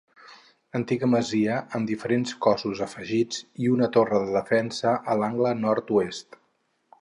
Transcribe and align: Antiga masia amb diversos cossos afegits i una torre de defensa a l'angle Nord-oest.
Antiga 0.77 1.09
masia 1.09 1.57
amb 1.79 1.89
diversos 1.91 2.39
cossos 2.45 2.81
afegits 2.85 3.43
i 3.67 3.71
una 3.75 3.91
torre 3.99 4.23
de 4.25 4.33
defensa 4.39 4.95
a 5.15 5.19
l'angle 5.21 5.53
Nord-oest. 5.61 6.41